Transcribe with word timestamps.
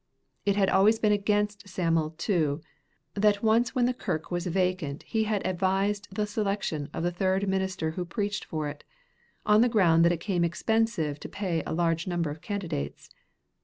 It 0.47 0.55
had 0.55 0.67
always 0.67 0.97
been 0.97 1.11
against 1.11 1.67
Sam'l, 1.69 2.15
too, 2.17 2.59
that 3.13 3.43
once 3.43 3.75
when 3.75 3.85
the 3.85 3.93
kirk 3.93 4.31
was 4.31 4.47
vacant 4.47 5.03
he 5.03 5.25
had 5.25 5.45
advised 5.45 6.07
the 6.11 6.25
selection 6.25 6.89
of 6.91 7.03
the 7.03 7.11
third 7.11 7.47
minister 7.47 7.91
who 7.91 8.03
preached 8.03 8.43
for 8.43 8.67
it, 8.67 8.83
on 9.45 9.61
the 9.61 9.69
ground 9.69 10.03
that 10.03 10.11
it 10.11 10.19
came 10.19 10.43
expensive 10.43 11.19
to 11.19 11.29
pay 11.29 11.61
a 11.67 11.71
large 11.75 12.07
number 12.07 12.31
of 12.31 12.41
candidates. 12.41 13.11